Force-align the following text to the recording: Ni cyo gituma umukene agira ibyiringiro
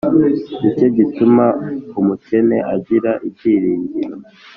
Ni 0.61 0.69
cyo 0.77 0.87
gituma 0.97 1.45
umukene 1.99 2.57
agira 2.73 3.11
ibyiringiro 3.27 4.15